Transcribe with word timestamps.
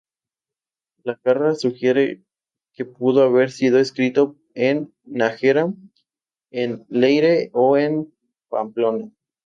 Lacarra 1.03 1.53
sugiere 1.53 2.23
que 2.73 2.85
pudo 2.85 3.21
haber 3.21 3.51
sido 3.51 3.77
escrito 3.77 4.35
en 4.55 4.91
Nájera, 5.03 5.71
en 6.49 6.87
Leyre 6.89 7.51
o 7.53 7.77
en 7.77 8.11
Pamplona. 8.49 9.11